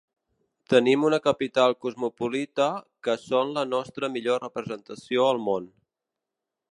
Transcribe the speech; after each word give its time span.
Tenim 0.73 1.03
una 1.09 1.19
capital 1.25 1.75
cosmopolita, 1.85 2.69
que 3.07 3.15
són 3.27 3.53
la 3.59 3.65
nostra 3.75 4.11
millor 4.15 4.43
representació 4.47 5.29
al 5.31 5.43
món. 5.51 5.73